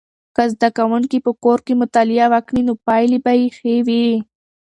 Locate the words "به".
3.25-3.31